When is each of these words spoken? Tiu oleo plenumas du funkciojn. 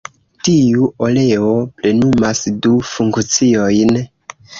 Tiu 0.45 0.85
oleo 1.07 1.51
plenumas 1.83 2.41
du 2.67 2.73
funkciojn. 2.93 3.93